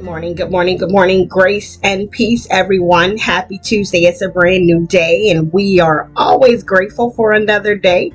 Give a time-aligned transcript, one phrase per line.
[0.00, 1.28] Good morning, good morning, good morning.
[1.28, 3.18] Grace and peace, everyone.
[3.18, 4.04] Happy Tuesday.
[4.06, 8.10] It's a brand new day, and we are always grateful for another day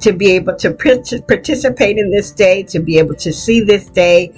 [0.00, 4.34] to be able to participate in this day, to be able to see this day,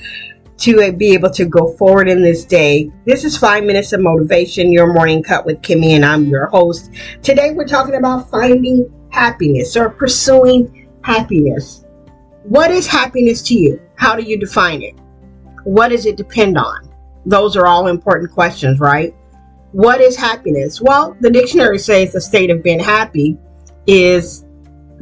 [0.59, 2.89] to be able to go forward in this day.
[3.05, 6.92] This is Five Minutes of Motivation, your morning cup with Kimmy, and I'm your host.
[7.20, 11.84] Today, we're talking about finding happiness or pursuing happiness.
[12.44, 13.83] What is happiness to you?
[13.97, 14.94] How do you define it?
[15.64, 16.92] What does it depend on?
[17.25, 19.15] Those are all important questions, right?
[19.72, 20.81] What is happiness?
[20.81, 23.38] Well, the dictionary says the state of being happy
[23.87, 24.44] is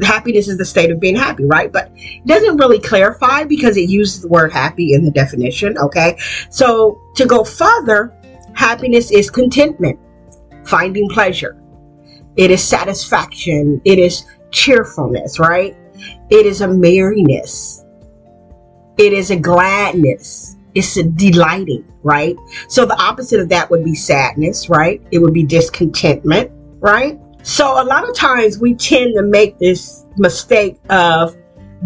[0.03, 1.73] happiness is the state of being happy, right?
[1.73, 6.17] But it doesn't really clarify because it uses the word happy in the definition, okay?
[6.51, 8.15] So to go further,
[8.55, 9.99] happiness is contentment,
[10.65, 11.61] finding pleasure.
[12.37, 13.81] It is satisfaction.
[13.85, 15.77] It is cheerfulness, right?
[16.31, 17.85] It is a merriness.
[18.97, 20.57] It is a gladness.
[20.75, 22.37] It's delighting, right?
[22.69, 25.03] So the opposite of that would be sadness, right?
[25.11, 26.51] It would be discontentment,
[26.81, 27.19] right?
[27.43, 31.37] So a lot of times we tend to make this mistake of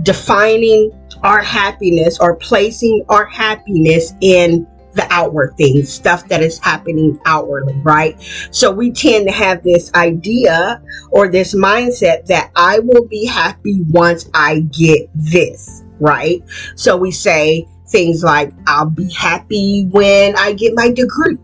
[0.03, 0.91] defining
[1.23, 7.75] our happiness or placing our happiness in the outward things, stuff that is happening outwardly,
[7.83, 8.21] right?
[8.51, 13.83] So we tend to have this idea or this mindset that I will be happy
[13.89, 16.43] once I get this right?
[16.75, 21.39] So we say things like, I'll be happy when I get my degree.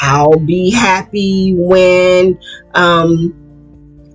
[0.00, 2.38] I'll be happy when
[2.74, 3.34] um,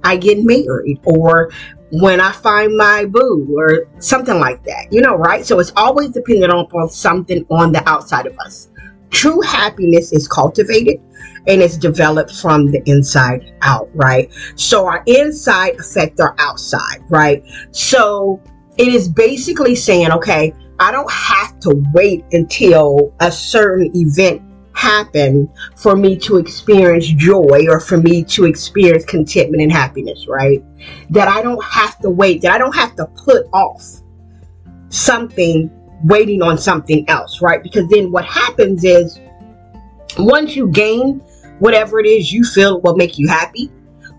[0.04, 1.52] I get married or
[1.92, 5.46] when I find my boo or something like that, you know, right?
[5.46, 8.70] So it's always dependent on something on the outside of us.
[9.12, 10.98] True happiness is cultivated
[11.48, 14.32] and it's developed from the inside out, right?
[14.56, 17.44] So our inside affect our outside, right?
[17.72, 18.42] So
[18.78, 24.42] it is basically saying, okay, I don't have to wait until a certain event
[24.74, 30.64] happen for me to experience joy or for me to experience contentment and happiness, right?
[31.10, 33.84] That I don't have to wait, that I don't have to put off
[34.88, 35.70] something
[36.06, 37.62] waiting on something else, right?
[37.62, 39.20] Because then what happens is
[40.18, 41.20] once you gain
[41.60, 43.70] whatever it is you feel will make you happy,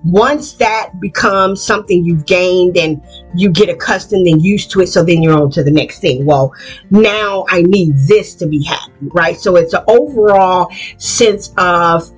[0.05, 3.03] once that becomes something you've gained and
[3.35, 6.25] you get accustomed and used to it, so then you're on to the next thing.
[6.25, 6.53] Well,
[6.91, 9.37] now I need this to be happy, right?
[9.39, 12.11] So it's an overall sense of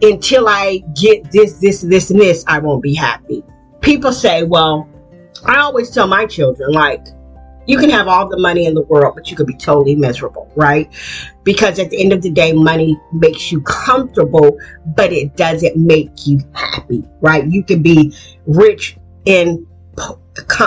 [0.00, 3.44] until I get this, this, this, and this, I won't be happy.
[3.80, 4.88] People say, well,
[5.44, 7.06] I always tell my children, like,
[7.66, 10.50] you can have all the money in the world, but you could be totally miserable,
[10.56, 10.92] right?
[11.44, 14.58] Because at the end of the day, money makes you comfortable,
[14.96, 17.46] but it doesn't make you happy, right?
[17.46, 18.14] You can be
[18.46, 19.66] rich in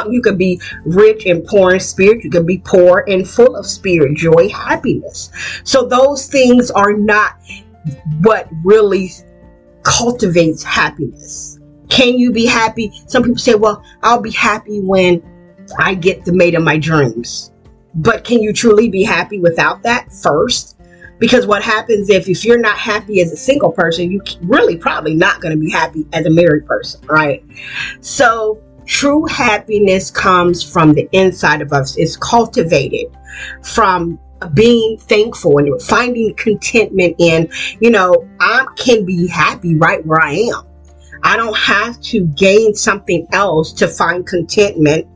[0.10, 2.24] you can be rich and poor in spirit.
[2.24, 5.32] You can be poor and full of spirit, joy, happiness.
[5.64, 7.40] So those things are not
[8.22, 9.12] what really
[9.84, 11.60] cultivates happiness.
[11.90, 12.92] Can you be happy?
[13.08, 15.24] Some people say, well, I'll be happy when
[15.80, 17.52] I get the mate of my dreams.
[17.94, 20.78] But can you truly be happy without that first?
[21.18, 25.16] Because what happens if, if you're not happy as a single person, you really probably
[25.16, 27.42] not going to be happy as a married person, right?
[28.02, 31.98] So True happiness comes from the inside of us.
[31.98, 33.08] It's cultivated
[33.64, 34.20] from
[34.54, 40.34] being thankful and finding contentment in, you know, I can be happy right where I
[40.34, 40.68] am.
[41.24, 45.08] I don't have to gain something else to find contentment,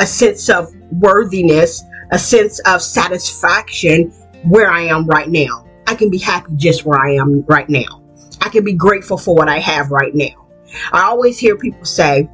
[0.00, 4.10] a sense of worthiness, a sense of satisfaction
[4.44, 5.66] where I am right now.
[5.86, 8.02] I can be happy just where I am right now.
[8.40, 10.46] I can be grateful for what I have right now.
[10.92, 12.28] I always hear people say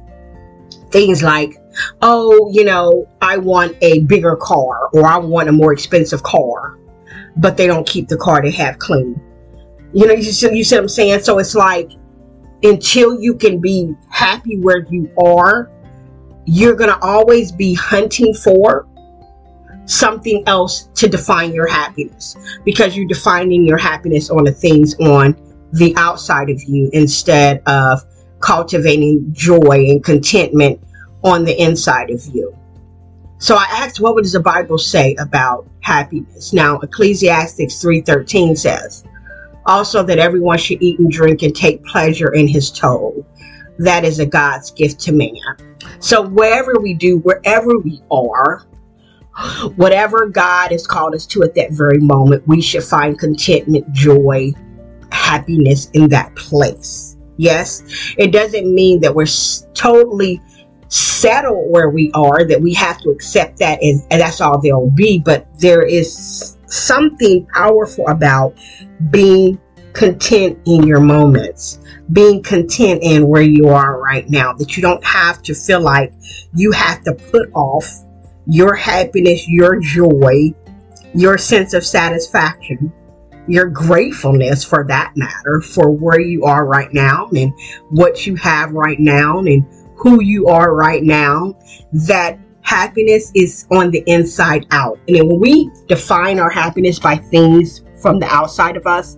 [0.89, 1.55] things like,
[2.01, 6.77] oh, you know, I want a bigger car or I want a more expensive car,
[7.37, 9.19] but they don't keep the car they have clean.
[9.93, 11.21] You know, you see, you see what I'm saying?
[11.21, 11.91] So it's like
[12.63, 15.71] until you can be happy where you are,
[16.45, 18.87] you're going to always be hunting for
[19.85, 25.35] something else to define your happiness because you're defining your happiness on the things on
[25.73, 28.01] the outside of you instead of
[28.39, 30.81] cultivating joy and contentment
[31.23, 32.55] on the inside of you.
[33.37, 36.53] So I asked, what does the Bible say about happiness?
[36.53, 39.03] Now, Ecclesiastes 3.13 says,
[39.65, 43.25] also that everyone should eat and drink and take pleasure in his toil.
[43.77, 45.31] That is a God's gift to man.
[45.99, 48.65] So wherever we do, wherever we are,
[49.75, 54.51] whatever God has called us to at that very moment, we should find contentment, joy,
[55.11, 57.17] happiness in that place.
[57.37, 57.83] Yes,
[58.17, 59.25] it doesn't mean that we're
[59.73, 60.41] totally
[60.89, 64.91] settled where we are, that we have to accept that as, and that's all there'll
[64.91, 68.53] be, but there is something powerful about
[69.09, 69.59] being
[69.93, 71.79] content in your moments,
[72.11, 76.13] being content in where you are right now, that you don't have to feel like
[76.53, 77.87] you have to put off
[78.45, 80.53] your happiness, your joy,
[81.13, 82.91] your sense of satisfaction,
[83.47, 87.53] your gratefulness for that matter, for where you are right now and
[87.89, 89.65] what you have right now and
[89.95, 91.53] who you are right now,
[91.91, 94.97] that happiness is on the inside out.
[95.07, 99.17] And when we define our happiness by things from the outside of us,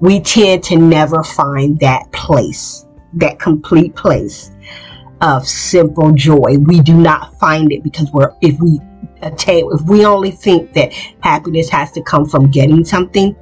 [0.00, 4.50] we tend to never find that place, that complete place
[5.20, 6.56] of simple joy.
[6.58, 8.80] We do not find it because we're, if we
[9.22, 13.34] attain, if we only think that happiness has to come from getting something,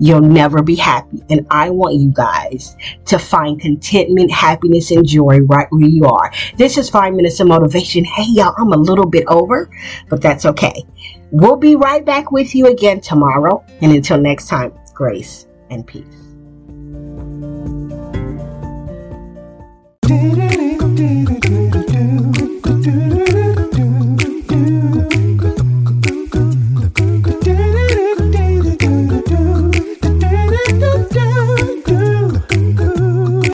[0.00, 1.22] you'll never be happy.
[1.30, 2.76] And I want you guys
[3.06, 6.32] to find contentment, happiness, and joy right where you are.
[6.56, 8.04] This is five minutes of motivation.
[8.04, 9.70] Hey, y'all, I'm a little bit over,
[10.08, 10.84] but that's okay.
[11.30, 13.64] We'll be right back with you again tomorrow.
[13.80, 16.20] And until next time, grace and peace.